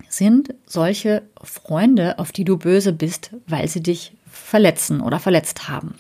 sind 0.09 0.55
solche 0.67 1.23
Freunde, 1.43 2.19
auf 2.19 2.33
die 2.33 2.45
du 2.45 2.59
böse 2.59 2.93
bist, 2.93 3.33
weil 3.47 3.67
sie 3.69 3.83
dich 3.83 4.15
verletzen 4.27 5.01
oder 5.01 5.19
verletzt 5.19 5.69
haben. 5.69 5.95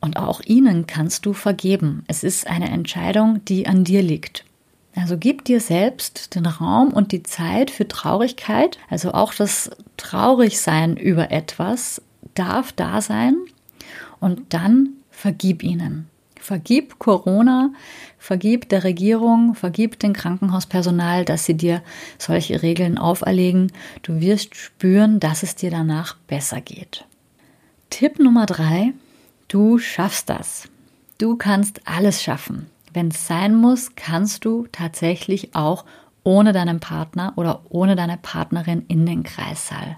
Und 0.00 0.16
auch 0.16 0.40
ihnen 0.44 0.86
kannst 0.86 1.26
du 1.26 1.32
vergeben. 1.32 2.04
Es 2.06 2.22
ist 2.22 2.46
eine 2.46 2.70
Entscheidung, 2.70 3.44
die 3.44 3.66
an 3.66 3.84
dir 3.84 4.02
liegt. 4.02 4.44
Also 4.94 5.16
gib 5.16 5.44
dir 5.44 5.60
selbst 5.60 6.34
den 6.34 6.46
Raum 6.46 6.92
und 6.92 7.12
die 7.12 7.22
Zeit 7.22 7.70
für 7.70 7.86
Traurigkeit. 7.86 8.78
Also 8.88 9.12
auch 9.12 9.34
das 9.34 9.70
Traurigsein 9.96 10.96
über 10.96 11.30
etwas 11.30 12.02
darf 12.34 12.72
da 12.72 13.00
sein. 13.00 13.36
Und 14.20 14.52
dann 14.52 14.90
vergib 15.10 15.62
ihnen. 15.62 16.08
Vergib 16.40 16.98
Corona, 16.98 17.72
vergib 18.18 18.68
der 18.68 18.84
Regierung, 18.84 19.54
vergib 19.54 19.98
dem 19.98 20.12
Krankenhauspersonal, 20.12 21.24
dass 21.24 21.44
sie 21.44 21.56
dir 21.56 21.82
solche 22.16 22.62
Regeln 22.62 22.96
auferlegen. 22.96 23.72
Du 24.02 24.20
wirst 24.20 24.56
spüren, 24.56 25.20
dass 25.20 25.42
es 25.42 25.56
dir 25.56 25.70
danach 25.70 26.16
besser 26.26 26.60
geht. 26.60 27.04
Tipp 27.90 28.18
Nummer 28.18 28.46
drei, 28.46 28.94
du 29.48 29.78
schaffst 29.78 30.30
das. 30.30 30.68
Du 31.18 31.36
kannst 31.36 31.80
alles 31.86 32.22
schaffen. 32.22 32.66
Wenn 32.92 33.08
es 33.08 33.26
sein 33.26 33.54
muss, 33.54 33.96
kannst 33.96 34.44
du 34.44 34.66
tatsächlich 34.72 35.54
auch 35.54 35.84
ohne 36.24 36.52
deinen 36.52 36.80
Partner 36.80 37.32
oder 37.36 37.62
ohne 37.68 37.96
deine 37.96 38.18
Partnerin 38.18 38.84
in 38.88 39.06
den 39.06 39.22
Kreissaal. 39.22 39.96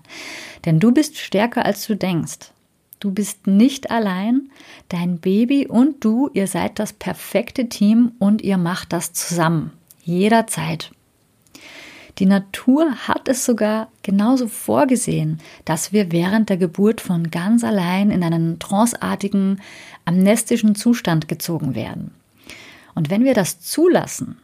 Denn 0.64 0.80
du 0.80 0.92
bist 0.92 1.18
stärker, 1.18 1.64
als 1.64 1.86
du 1.86 1.96
denkst. 1.96 2.52
Du 3.00 3.10
bist 3.10 3.46
nicht 3.46 3.90
allein. 3.90 4.50
Dein 4.88 5.18
Baby 5.18 5.66
und 5.66 6.04
du, 6.04 6.30
ihr 6.34 6.46
seid 6.46 6.78
das 6.78 6.92
perfekte 6.92 7.68
Team 7.68 8.12
und 8.18 8.42
ihr 8.42 8.58
macht 8.58 8.92
das 8.92 9.12
zusammen. 9.12 9.72
Jederzeit. 10.02 10.90
Die 12.18 12.26
Natur 12.26 12.94
hat 13.06 13.28
es 13.28 13.44
sogar 13.44 13.88
genauso 14.02 14.48
vorgesehen, 14.48 15.38
dass 15.64 15.92
wir 15.92 16.12
während 16.12 16.48
der 16.48 16.56
Geburt 16.56 17.00
von 17.00 17.30
ganz 17.30 17.64
allein 17.64 18.10
in 18.10 18.22
einen 18.22 18.58
tranceartigen, 18.58 19.60
amnestischen 20.04 20.74
Zustand 20.74 21.28
gezogen 21.28 21.74
werden. 21.74 22.12
Und 22.94 23.10
wenn 23.10 23.24
wir 23.24 23.34
das 23.34 23.60
zulassen, 23.60 24.38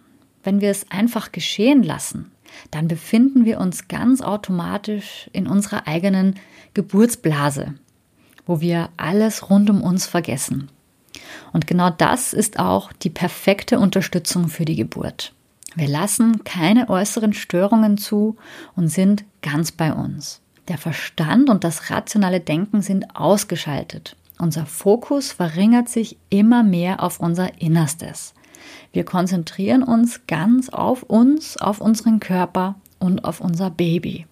wenn 0.45 0.61
wir 0.61 0.71
es 0.71 0.91
einfach 0.91 1.33
geschehen 1.33 1.83
lassen, 1.83 2.31
dann 2.71 2.89
befinden 2.89 3.45
wir 3.45 3.59
uns 3.61 3.89
ganz 3.89 4.23
automatisch 4.23 5.29
in 5.33 5.47
unserer 5.47 5.87
eigenen 5.87 6.37
Geburtsblase, 6.75 7.75
wo 8.47 8.61
wir 8.61 8.89
alles 8.97 9.51
rund 9.51 9.69
um 9.69 9.83
uns 9.83 10.07
vergessen. 10.07 10.69
Und 11.53 11.67
genau 11.67 11.91
das 11.91 12.33
ist 12.33 12.59
auch 12.59 12.93
die 12.93 13.11
perfekte 13.11 13.79
Unterstützung 13.79 14.49
für 14.49 14.65
die 14.65 14.77
Geburt. 14.77 15.33
Wir 15.75 15.89
lassen 15.89 16.45
keine 16.45 16.89
äußeren 16.89 17.33
Störungen 17.33 17.99
zu 17.99 18.37
und 18.75 18.89
sind 18.89 19.25
ganz 19.43 19.73
bei 19.73 19.93
uns. 19.93 20.41
Der 20.69 20.79
Verstand 20.79 21.51
und 21.51 21.65
das 21.65 21.91
rationale 21.91 22.41
Denken 22.41 22.83
sind 22.83 23.17
ausgeschaltet. 23.17 24.17
Unser 24.39 24.67
Fokus 24.67 25.33
verringert 25.33 25.89
sich 25.89 26.19
immer 26.29 26.63
mehr 26.63 27.03
auf 27.03 27.21
unser 27.21 27.61
Innerstes. 27.61 28.35
Wir 28.93 29.05
konzentrieren 29.05 29.83
uns 29.83 30.27
ganz 30.27 30.69
auf 30.69 31.03
uns, 31.03 31.57
auf 31.57 31.81
unseren 31.81 32.21
Körper 32.21 32.77
und 32.99 33.25
auf 33.25 33.41
unser 33.41 33.71
Baby. 33.71 34.27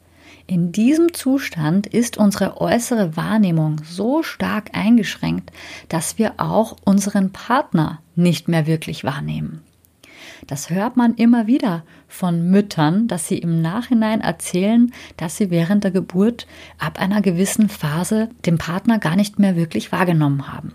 In 0.46 0.72
diesem 0.72 1.14
Zustand 1.14 1.86
ist 1.86 2.18
unsere 2.18 2.60
äußere 2.60 3.16
Wahrnehmung 3.16 3.80
so 3.84 4.22
stark 4.22 4.70
eingeschränkt, 4.74 5.50
dass 5.88 6.18
wir 6.18 6.34
auch 6.36 6.76
unseren 6.84 7.32
Partner 7.32 8.00
nicht 8.14 8.48
mehr 8.48 8.66
wirklich 8.66 9.04
wahrnehmen. 9.04 9.62
Das 10.46 10.68
hört 10.68 10.96
man 10.96 11.14
immer 11.14 11.46
wieder 11.46 11.84
von 12.06 12.50
Müttern, 12.50 13.08
dass 13.08 13.28
sie 13.28 13.38
im 13.38 13.62
Nachhinein 13.62 14.20
erzählen, 14.20 14.92
dass 15.16 15.36
sie 15.36 15.50
während 15.50 15.84
der 15.84 15.90
Geburt 15.90 16.46
ab 16.78 17.00
einer 17.00 17.22
gewissen 17.22 17.68
Phase 17.68 18.28
den 18.44 18.58
Partner 18.58 18.98
gar 18.98 19.16
nicht 19.16 19.38
mehr 19.38 19.56
wirklich 19.56 19.90
wahrgenommen 19.92 20.52
haben. 20.52 20.74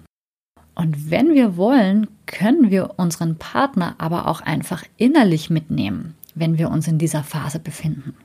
Und 0.74 1.12
wenn 1.12 1.34
wir 1.34 1.58
wollen, 1.58 2.08
können 2.26 2.72
wir 2.72 2.96
unseren 2.98 3.36
Partner 3.36 3.96
aber 3.98 4.28
auch 4.28 4.42
einfach 4.42 4.84
innerlich 4.98 5.50
mitnehmen, 5.50 6.16
wenn 6.36 6.58
wir 6.58 6.72
uns 6.72 6.88
in 6.88 6.98
dieser 6.98 7.24
Phase 7.24 7.60
befinden. 7.60 8.16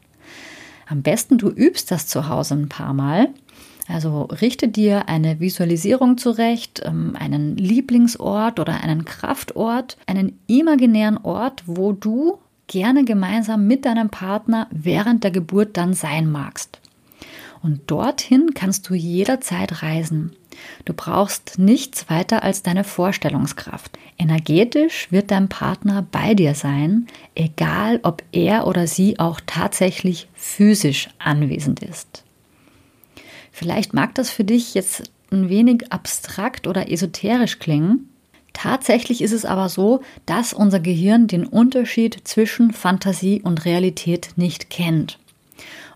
Am 0.86 1.02
besten 1.02 1.38
du 1.38 1.48
übst 1.48 1.90
das 1.90 2.06
zu 2.06 2.28
Hause 2.28 2.54
ein 2.54 2.68
paar 2.68 2.94
Mal. 2.94 3.28
Also 3.86 4.22
richte 4.22 4.68
dir 4.68 5.08
eine 5.08 5.40
Visualisierung 5.40 6.16
zurecht, 6.16 6.82
ähm, 6.84 7.16
einen 7.18 7.56
Lieblingsort 7.56 8.58
oder 8.58 8.82
einen 8.82 9.04
Kraftort, 9.04 9.98
einen 10.06 10.38
imaginären 10.46 11.18
Ort, 11.18 11.64
wo 11.66 11.92
du 11.92 12.38
gerne 12.66 13.04
gemeinsam 13.04 13.66
mit 13.66 13.84
deinem 13.84 14.08
Partner 14.08 14.68
während 14.70 15.22
der 15.22 15.30
Geburt 15.30 15.76
dann 15.76 15.92
sein 15.92 16.30
magst. 16.30 16.80
Und 17.62 17.90
dorthin 17.90 18.52
kannst 18.54 18.88
du 18.88 18.94
jederzeit 18.94 19.82
reisen. 19.82 20.32
Du 20.84 20.92
brauchst 20.92 21.58
nichts 21.58 22.08
weiter 22.10 22.42
als 22.42 22.62
deine 22.62 22.84
Vorstellungskraft. 22.84 23.98
Energetisch 24.18 25.10
wird 25.10 25.30
dein 25.30 25.48
Partner 25.48 26.06
bei 26.10 26.34
dir 26.34 26.54
sein, 26.54 27.06
egal 27.34 28.00
ob 28.02 28.22
er 28.32 28.66
oder 28.66 28.86
sie 28.86 29.18
auch 29.18 29.40
tatsächlich 29.46 30.28
physisch 30.34 31.08
anwesend 31.18 31.82
ist. 31.82 32.23
Vielleicht 33.56 33.94
mag 33.94 34.16
das 34.16 34.30
für 34.30 34.42
dich 34.42 34.74
jetzt 34.74 35.12
ein 35.30 35.48
wenig 35.48 35.92
abstrakt 35.92 36.66
oder 36.66 36.90
esoterisch 36.90 37.60
klingen. 37.60 38.08
Tatsächlich 38.52 39.22
ist 39.22 39.30
es 39.30 39.44
aber 39.44 39.68
so, 39.68 40.02
dass 40.26 40.52
unser 40.52 40.80
Gehirn 40.80 41.28
den 41.28 41.46
Unterschied 41.46 42.18
zwischen 42.24 42.72
Fantasie 42.72 43.42
und 43.42 43.64
Realität 43.64 44.30
nicht 44.34 44.70
kennt. 44.70 45.20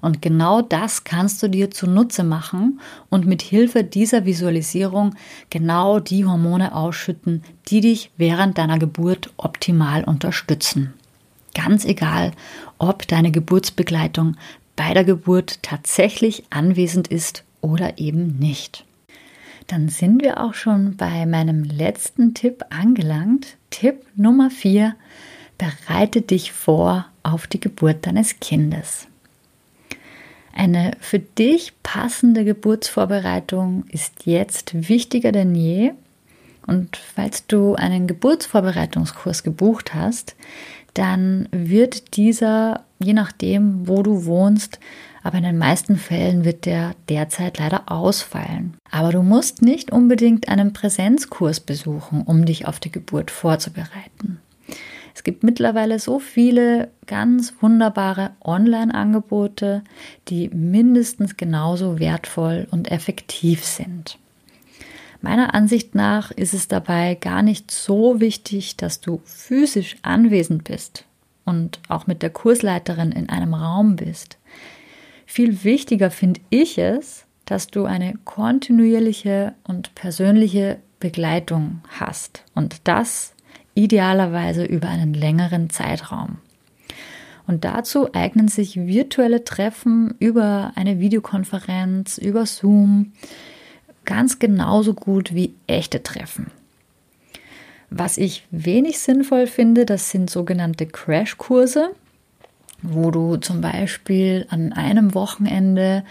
Und 0.00 0.22
genau 0.22 0.62
das 0.62 1.02
kannst 1.02 1.42
du 1.42 1.48
dir 1.48 1.72
zunutze 1.72 2.22
machen 2.22 2.78
und 3.10 3.26
mit 3.26 3.42
Hilfe 3.42 3.82
dieser 3.82 4.24
Visualisierung 4.24 5.16
genau 5.50 5.98
die 5.98 6.24
Hormone 6.24 6.76
ausschütten, 6.76 7.42
die 7.66 7.80
dich 7.80 8.12
während 8.16 8.56
deiner 8.56 8.78
Geburt 8.78 9.30
optimal 9.36 10.04
unterstützen. 10.04 10.94
Ganz 11.56 11.84
egal, 11.84 12.30
ob 12.78 13.08
deine 13.08 13.32
Geburtsbegleitung 13.32 14.36
bei 14.76 14.94
der 14.94 15.02
Geburt 15.02 15.60
tatsächlich 15.64 16.44
anwesend 16.50 17.08
ist 17.08 17.42
oder 17.60 17.98
eben 17.98 18.38
nicht. 18.38 18.84
Dann 19.66 19.88
sind 19.88 20.22
wir 20.22 20.42
auch 20.42 20.54
schon 20.54 20.96
bei 20.96 21.26
meinem 21.26 21.62
letzten 21.62 22.32
Tipp 22.34 22.64
angelangt. 22.70 23.56
Tipp 23.70 24.04
Nummer 24.16 24.50
4. 24.50 24.94
Bereite 25.58 26.22
dich 26.22 26.52
vor 26.52 27.06
auf 27.22 27.46
die 27.46 27.60
Geburt 27.60 28.06
deines 28.06 28.40
Kindes. 28.40 29.08
Eine 30.54 30.92
für 31.00 31.18
dich 31.18 31.72
passende 31.82 32.44
Geburtsvorbereitung 32.44 33.84
ist 33.90 34.24
jetzt 34.24 34.88
wichtiger 34.88 35.32
denn 35.32 35.54
je. 35.54 35.92
Und 36.66 36.96
falls 36.96 37.46
du 37.46 37.74
einen 37.74 38.06
Geburtsvorbereitungskurs 38.06 39.42
gebucht 39.42 39.94
hast, 39.94 40.34
dann 40.94 41.48
wird 41.52 42.16
dieser, 42.16 42.84
je 42.98 43.12
nachdem, 43.12 43.86
wo 43.86 44.02
du 44.02 44.24
wohnst, 44.24 44.80
aber 45.28 45.36
in 45.36 45.44
den 45.44 45.58
meisten 45.58 45.96
Fällen 45.96 46.46
wird 46.46 46.64
der 46.64 46.94
derzeit 47.10 47.58
leider 47.58 47.92
ausfallen. 47.92 48.78
Aber 48.90 49.12
du 49.12 49.22
musst 49.22 49.60
nicht 49.60 49.92
unbedingt 49.92 50.48
einen 50.48 50.72
Präsenzkurs 50.72 51.60
besuchen, 51.60 52.22
um 52.22 52.46
dich 52.46 52.66
auf 52.66 52.80
die 52.80 52.90
Geburt 52.90 53.30
vorzubereiten. 53.30 54.40
Es 55.14 55.24
gibt 55.24 55.42
mittlerweile 55.42 55.98
so 55.98 56.18
viele 56.18 56.90
ganz 57.04 57.52
wunderbare 57.60 58.30
Online-Angebote, 58.42 59.82
die 60.28 60.48
mindestens 60.48 61.36
genauso 61.36 61.98
wertvoll 61.98 62.66
und 62.70 62.90
effektiv 62.90 63.66
sind. 63.66 64.16
Meiner 65.20 65.52
Ansicht 65.52 65.94
nach 65.94 66.30
ist 66.30 66.54
es 66.54 66.68
dabei 66.68 67.16
gar 67.16 67.42
nicht 67.42 67.70
so 67.70 68.18
wichtig, 68.18 68.78
dass 68.78 69.02
du 69.02 69.20
physisch 69.24 69.96
anwesend 70.00 70.64
bist 70.64 71.04
und 71.44 71.80
auch 71.88 72.06
mit 72.06 72.22
der 72.22 72.30
Kursleiterin 72.30 73.12
in 73.12 73.28
einem 73.28 73.52
Raum 73.52 73.96
bist. 73.96 74.37
Viel 75.30 75.62
wichtiger 75.62 76.10
finde 76.10 76.40
ich 76.48 76.78
es, 76.78 77.26
dass 77.44 77.66
du 77.66 77.84
eine 77.84 78.14
kontinuierliche 78.24 79.52
und 79.62 79.94
persönliche 79.94 80.78
Begleitung 81.00 81.82
hast 82.00 82.44
und 82.54 82.80
das 82.84 83.34
idealerweise 83.74 84.64
über 84.64 84.88
einen 84.88 85.12
längeren 85.12 85.68
Zeitraum. 85.68 86.38
Und 87.46 87.66
dazu 87.66 88.14
eignen 88.14 88.48
sich 88.48 88.76
virtuelle 88.76 89.44
Treffen 89.44 90.14
über 90.18 90.72
eine 90.76 90.98
Videokonferenz, 90.98 92.16
über 92.16 92.46
Zoom, 92.46 93.12
ganz 94.06 94.38
genauso 94.38 94.94
gut 94.94 95.34
wie 95.34 95.54
echte 95.66 96.02
Treffen. 96.02 96.46
Was 97.90 98.16
ich 98.16 98.46
wenig 98.50 98.98
sinnvoll 98.98 99.46
finde, 99.46 99.84
das 99.84 100.10
sind 100.10 100.30
sogenannte 100.30 100.86
Crashkurse, 100.86 101.90
wo 102.82 103.10
du 103.10 103.36
zum 103.36 103.60
Beispiel 103.60 104.46
an 104.50 104.72
einem 104.72 105.14
Wochenende 105.14 106.04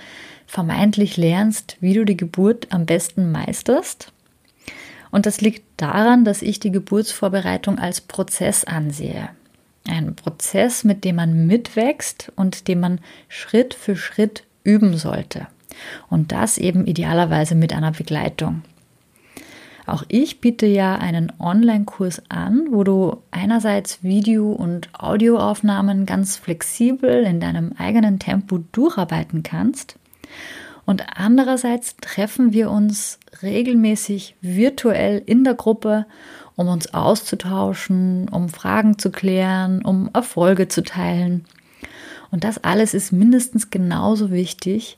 vermeintlich 0.45 1.17
lernst, 1.17 1.77
wie 1.79 1.93
du 1.93 2.05
die 2.05 2.17
Geburt 2.17 2.67
am 2.71 2.85
besten 2.85 3.31
meisterst 3.31 4.11
und 5.11 5.25
das 5.25 5.41
liegt 5.41 5.63
daran, 5.77 6.25
dass 6.25 6.41
ich 6.41 6.59
die 6.59 6.71
Geburtsvorbereitung 6.71 7.79
als 7.79 8.01
Prozess 8.01 8.63
ansehe. 8.63 9.29
Ein 9.87 10.15
Prozess, 10.15 10.83
mit 10.83 11.03
dem 11.03 11.15
man 11.15 11.47
mitwächst 11.47 12.31
und 12.35 12.67
den 12.67 12.79
man 12.79 12.99
Schritt 13.29 13.73
für 13.73 13.95
Schritt 13.95 14.43
üben 14.63 14.97
sollte. 14.97 15.47
Und 16.09 16.31
das 16.31 16.57
eben 16.57 16.85
idealerweise 16.85 17.55
mit 17.55 17.71
einer 17.71 17.91
Begleitung. 17.91 18.63
Auch 19.87 20.03
ich 20.09 20.41
biete 20.41 20.65
ja 20.65 20.95
einen 20.97 21.31
Online-Kurs 21.39 22.23
an, 22.27 22.67
wo 22.71 22.83
du 22.83 23.23
einerseits 23.31 24.03
Video- 24.03 24.51
und 24.51 24.89
Audioaufnahmen 24.93 26.05
ganz 26.05 26.35
flexibel 26.35 27.23
in 27.23 27.39
deinem 27.39 27.71
eigenen 27.77 28.19
Tempo 28.19 28.59
durcharbeiten 28.73 29.43
kannst 29.43 29.97
Und 30.85 31.05
andererseits 31.15 31.95
treffen 32.01 32.51
wir 32.51 32.69
uns 32.69 33.17
regelmäßig 33.41 34.35
virtuell 34.41 35.23
in 35.25 35.45
der 35.45 35.53
Gruppe, 35.53 36.05
um 36.57 36.67
uns 36.67 36.93
auszutauschen, 36.93 38.27
um 38.27 38.49
Fragen 38.49 38.99
zu 38.99 39.09
klären, 39.09 39.85
um 39.85 40.09
Erfolge 40.13 40.67
zu 40.67 40.83
teilen. 40.83 41.45
Und 42.29 42.43
das 42.43 42.61
alles 42.61 42.93
ist 42.93 43.13
mindestens 43.13 43.69
genauso 43.69 44.31
wichtig, 44.31 44.97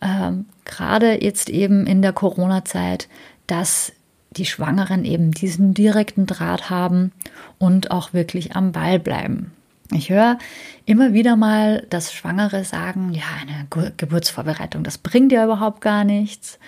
ähm, 0.00 0.46
gerade 0.64 1.22
jetzt 1.22 1.50
eben 1.50 1.86
in 1.86 2.00
der 2.00 2.14
Corona-Zeit, 2.14 3.08
dass 3.46 3.92
die 4.32 4.46
Schwangeren 4.46 5.04
eben 5.04 5.32
diesen 5.32 5.74
direkten 5.74 6.26
Draht 6.26 6.70
haben 6.70 7.12
und 7.58 7.90
auch 7.90 8.12
wirklich 8.12 8.54
am 8.54 8.72
Ball 8.72 8.98
bleiben. 8.98 9.52
Ich 9.92 10.10
höre 10.10 10.38
immer 10.86 11.12
wieder 11.12 11.34
mal, 11.34 11.84
dass 11.90 12.12
Schwangere 12.12 12.64
sagen, 12.64 13.12
ja, 13.12 13.24
eine 13.40 13.92
Geburtsvorbereitung, 13.96 14.84
das 14.84 14.98
bringt 14.98 15.32
ja 15.32 15.44
überhaupt 15.44 15.80
gar 15.80 16.04
nichts. 16.04 16.58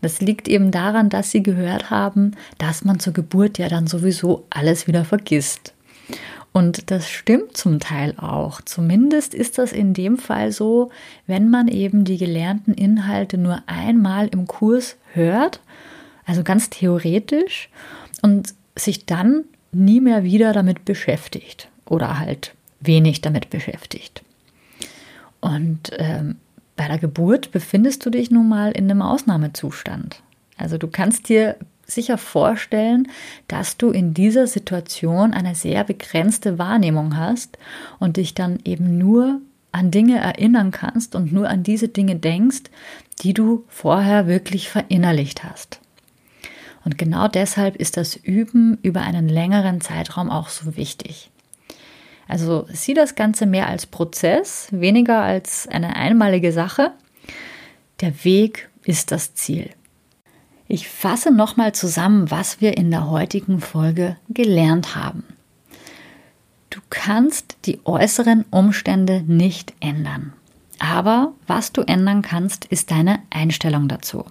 Das 0.00 0.20
liegt 0.20 0.48
eben 0.48 0.70
daran, 0.70 1.08
dass 1.08 1.30
sie 1.30 1.42
gehört 1.42 1.90
haben, 1.90 2.32
dass 2.58 2.84
man 2.84 2.98
zur 2.98 3.12
Geburt 3.12 3.58
ja 3.58 3.68
dann 3.68 3.86
sowieso 3.86 4.44
alles 4.50 4.86
wieder 4.86 5.04
vergisst. 5.04 5.72
Und 6.52 6.90
das 6.90 7.08
stimmt 7.08 7.56
zum 7.56 7.80
Teil 7.80 8.14
auch. 8.16 8.60
Zumindest 8.60 9.34
ist 9.34 9.58
das 9.58 9.72
in 9.72 9.94
dem 9.94 10.18
Fall 10.18 10.52
so, 10.52 10.90
wenn 11.26 11.48
man 11.48 11.68
eben 11.68 12.04
die 12.04 12.18
gelernten 12.18 12.74
Inhalte 12.74 13.38
nur 13.38 13.62
einmal 13.66 14.28
im 14.28 14.46
Kurs 14.46 14.96
hört, 15.12 15.60
also 16.26 16.42
ganz 16.42 16.70
theoretisch, 16.70 17.68
und 18.22 18.54
sich 18.76 19.06
dann 19.06 19.44
nie 19.72 20.00
mehr 20.00 20.24
wieder 20.24 20.52
damit 20.52 20.84
beschäftigt 20.84 21.68
oder 21.86 22.18
halt 22.18 22.54
wenig 22.80 23.20
damit 23.20 23.50
beschäftigt. 23.50 24.22
Und 25.40 25.90
ähm, 25.98 26.36
bei 26.76 26.88
der 26.88 26.98
Geburt 26.98 27.52
befindest 27.52 28.04
du 28.06 28.10
dich 28.10 28.30
nun 28.30 28.48
mal 28.48 28.72
in 28.72 28.90
einem 28.90 29.02
Ausnahmezustand. 29.02 30.22
Also 30.56 30.78
du 30.78 30.88
kannst 30.88 31.28
dir 31.28 31.56
sicher 31.86 32.16
vorstellen, 32.16 33.08
dass 33.46 33.76
du 33.76 33.90
in 33.90 34.14
dieser 34.14 34.46
Situation 34.46 35.34
eine 35.34 35.54
sehr 35.54 35.84
begrenzte 35.84 36.58
Wahrnehmung 36.58 37.16
hast 37.16 37.58
und 37.98 38.16
dich 38.16 38.34
dann 38.34 38.58
eben 38.64 38.96
nur 38.96 39.40
an 39.70 39.90
Dinge 39.90 40.16
erinnern 40.16 40.70
kannst 40.70 41.14
und 41.14 41.32
nur 41.32 41.48
an 41.48 41.62
diese 41.62 41.88
Dinge 41.88 42.16
denkst, 42.16 42.62
die 43.20 43.34
du 43.34 43.64
vorher 43.68 44.26
wirklich 44.26 44.70
verinnerlicht 44.70 45.44
hast. 45.44 45.80
Und 46.84 46.98
genau 46.98 47.28
deshalb 47.28 47.76
ist 47.76 47.96
das 47.96 48.16
Üben 48.16 48.78
über 48.82 49.00
einen 49.00 49.28
längeren 49.28 49.80
Zeitraum 49.80 50.30
auch 50.30 50.48
so 50.48 50.76
wichtig. 50.76 51.30
Also 52.28 52.66
sieh 52.72 52.94
das 52.94 53.14
Ganze 53.14 53.46
mehr 53.46 53.68
als 53.68 53.86
Prozess, 53.86 54.68
weniger 54.70 55.22
als 55.22 55.68
eine 55.68 55.96
einmalige 55.96 56.52
Sache. 56.52 56.92
Der 58.00 58.24
Weg 58.24 58.68
ist 58.84 59.12
das 59.12 59.34
Ziel. 59.34 59.70
Ich 60.66 60.88
fasse 60.88 61.30
nochmal 61.30 61.74
zusammen, 61.74 62.30
was 62.30 62.60
wir 62.60 62.76
in 62.76 62.90
der 62.90 63.10
heutigen 63.10 63.60
Folge 63.60 64.16
gelernt 64.28 64.94
haben. 64.94 65.24
Du 66.70 66.80
kannst 66.90 67.56
die 67.66 67.80
äußeren 67.84 68.44
Umstände 68.50 69.22
nicht 69.22 69.74
ändern. 69.80 70.32
Aber 70.78 71.32
was 71.46 71.72
du 71.72 71.82
ändern 71.82 72.22
kannst, 72.22 72.64
ist 72.64 72.90
deine 72.90 73.20
Einstellung 73.30 73.88
dazu. 73.88 74.24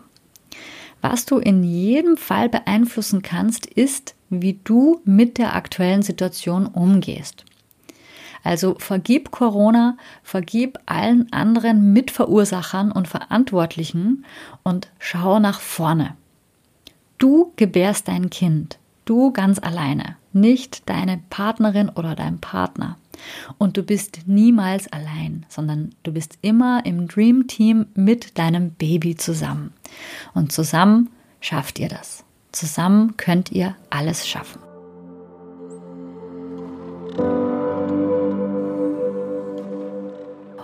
Was 1.04 1.26
du 1.26 1.38
in 1.38 1.64
jedem 1.64 2.16
Fall 2.16 2.48
beeinflussen 2.48 3.22
kannst, 3.24 3.66
ist, 3.66 4.16
wie 4.30 4.58
du 4.64 5.02
mit 5.04 5.38
der 5.38 5.54
aktuellen 5.54 6.02
Situation 6.02 6.66
umgehst. 6.66 7.44
Also 8.42 8.76
vergib 8.80 9.30
Corona, 9.30 9.98
vergib 10.24 10.80
allen 10.86 11.30
anderen 11.34 11.92
Mitverursachern 11.92 12.90
und 12.90 13.10
Verantwortlichen 13.10 14.24
und 14.64 14.92
schau 14.98 15.40
nach 15.40 15.60
vorne. 15.60 16.16
Du 17.18 17.52
gebärst 17.58 18.08
dein 18.08 18.30
Kind, 18.30 18.80
du 19.04 19.34
ganz 19.34 19.60
alleine, 19.60 20.16
nicht 20.32 20.90
deine 20.90 21.20
Partnerin 21.30 21.90
oder 21.90 22.16
dein 22.16 22.40
Partner. 22.40 22.96
Und 23.58 23.78
du 23.78 23.84
bist 23.84 24.22
niemals 24.26 24.92
allein, 24.92 25.46
sondern 25.50 25.94
du 26.04 26.14
bist 26.14 26.38
immer 26.42 26.86
im 26.86 27.08
Dream 27.08 27.48
Team 27.48 27.86
mit 27.96 28.38
deinem 28.38 28.72
Baby 28.72 29.16
zusammen. 29.16 29.74
Und 30.34 30.52
zusammen 30.52 31.10
schafft 31.40 31.80
ihr 31.80 31.90
das. 31.90 32.24
Zusammen 32.52 33.18
könnt 33.18 33.52
ihr 33.52 33.76
alles 33.90 34.28
schaffen. 34.28 34.63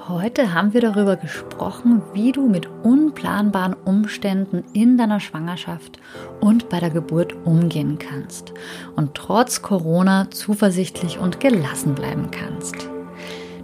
Heute 0.09 0.55
haben 0.55 0.73
wir 0.73 0.81
darüber 0.81 1.17
gesprochen, 1.17 2.01
wie 2.13 2.31
du 2.31 2.49
mit 2.49 2.67
unplanbaren 2.81 3.75
Umständen 3.75 4.63
in 4.73 4.97
deiner 4.97 5.19
Schwangerschaft 5.19 5.99
und 6.39 6.67
bei 6.67 6.79
der 6.79 6.89
Geburt 6.89 7.35
umgehen 7.45 7.99
kannst 7.99 8.51
und 8.95 9.13
trotz 9.13 9.61
Corona 9.61 10.31
zuversichtlich 10.31 11.19
und 11.19 11.39
gelassen 11.39 11.93
bleiben 11.93 12.31
kannst. 12.31 12.89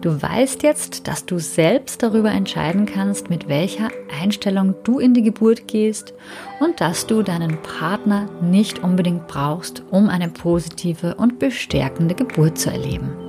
Du 0.01 0.21
weißt 0.21 0.61
jetzt, 0.61 1.07
dass 1.07 1.25
du 1.25 1.39
selbst 1.39 2.03
darüber 2.03 2.29
entscheiden 2.29 2.85
kannst, 2.85 3.31
mit 3.31 3.49
welcher 3.49 3.89
Einstellung 4.21 4.75
du 4.83 4.99
in 4.99 5.15
die 5.15 5.23
Geburt 5.23 5.67
gehst 5.67 6.13
und 6.59 6.79
dass 6.79 7.07
du 7.07 7.23
deinen 7.23 7.57
Partner 7.63 8.29
nicht 8.39 8.83
unbedingt 8.83 9.25
brauchst, 9.25 9.81
um 9.89 10.09
eine 10.09 10.29
positive 10.29 11.15
und 11.15 11.39
bestärkende 11.39 12.13
Geburt 12.13 12.59
zu 12.59 12.69
erleben. 12.69 13.24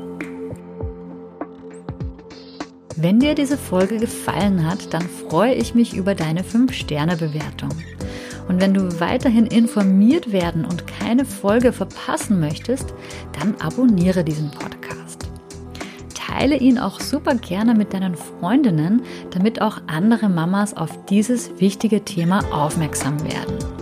Wenn 2.99 3.21
dir 3.21 3.35
diese 3.35 3.59
Folge 3.59 3.99
gefallen 3.99 4.67
hat, 4.67 4.95
dann 4.95 5.03
freue 5.03 5.53
ich 5.53 5.75
mich 5.75 5.95
über 5.95 6.15
deine 6.15 6.43
5-Sterne-Bewertung. 6.43 7.69
Und 8.49 8.61
wenn 8.61 8.73
du 8.73 9.01
weiterhin 9.01 9.47
informiert 9.47 10.33
werden 10.33 10.65
und 10.65 10.87
keine 10.87 11.27
Folge 11.27 11.73
verpassen 11.73 12.41
möchtest, 12.41 12.95
dann 13.39 13.55
abonniere 13.61 14.25
diesen 14.25 14.51
Podcast. 14.51 15.29
Teile 16.15 16.57
ihn 16.57 16.79
auch 16.79 16.99
super 17.01 17.35
gerne 17.35 17.75
mit 17.75 17.93
deinen 17.93 18.15
Freundinnen, 18.15 19.03
damit 19.31 19.61
auch 19.61 19.79
andere 19.89 20.31
Mamas 20.31 20.75
auf 20.75 21.05
dieses 21.07 21.51
wichtige 21.61 22.03
Thema 22.03 22.41
aufmerksam 22.51 23.23
werden 23.25 23.76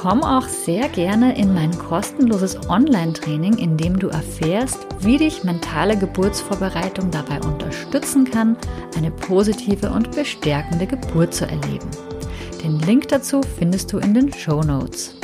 komm 0.00 0.22
auch 0.22 0.46
sehr 0.46 0.88
gerne 0.88 1.36
in 1.36 1.52
mein 1.52 1.76
kostenloses 1.76 2.56
Online-Training, 2.68 3.58
in 3.58 3.76
dem 3.76 3.98
du 3.98 4.06
erfährst, 4.06 4.86
wie 5.00 5.16
dich 5.16 5.42
mentale 5.42 5.98
Geburtsvorbereitung 5.98 7.10
dabei 7.10 7.40
unterstützen 7.40 8.24
kann, 8.24 8.56
eine 8.96 9.10
positive 9.10 9.90
und 9.90 10.12
bestärkende 10.14 10.86
Geburt 10.86 11.34
zu 11.34 11.46
erleben. 11.46 11.88
Den 12.62 12.78
Link 12.78 13.08
dazu 13.08 13.40
findest 13.58 13.92
du 13.92 13.98
in 13.98 14.14
den 14.14 14.32
Show 14.32 14.62
Notes. 14.62 15.16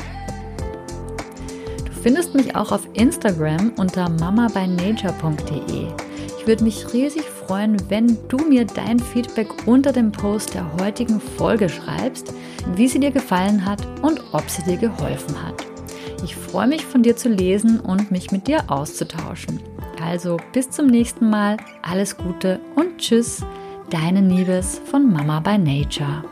Du 1.84 1.92
findest 2.02 2.34
mich 2.34 2.56
auch 2.56 2.72
auf 2.72 2.88
Instagram 2.94 3.70
unter 3.76 4.08
mamabynature.de. 4.08 5.86
Ich 6.36 6.46
würde 6.48 6.64
mich 6.64 6.92
riesig 6.92 7.22
freuen, 7.22 7.76
wenn 7.90 8.18
du 8.26 8.38
mir 8.38 8.66
dein 8.66 8.98
Feedback 8.98 9.48
unter 9.66 9.92
dem 9.92 10.10
Post 10.10 10.54
der 10.54 10.66
heutigen 10.80 11.20
Folge 11.20 11.68
schreibst 11.68 12.34
wie 12.74 12.88
sie 12.88 13.00
dir 13.00 13.10
gefallen 13.10 13.64
hat 13.64 13.80
und 14.02 14.22
ob 14.32 14.48
sie 14.48 14.62
dir 14.62 14.76
geholfen 14.76 15.42
hat. 15.42 15.64
Ich 16.22 16.36
freue 16.36 16.66
mich 16.66 16.84
von 16.84 17.02
dir 17.02 17.16
zu 17.16 17.28
lesen 17.28 17.80
und 17.80 18.10
mich 18.10 18.32
mit 18.32 18.46
dir 18.46 18.64
auszutauschen. 18.68 19.60
Also 20.02 20.38
bis 20.52 20.70
zum 20.70 20.86
nächsten 20.86 21.28
Mal, 21.30 21.56
alles 21.82 22.16
Gute 22.16 22.60
und 22.76 22.98
tschüss, 22.98 23.44
deine 23.90 24.22
Nieves 24.22 24.80
von 24.86 25.12
Mama 25.12 25.40
by 25.40 25.58
Nature. 25.58 26.24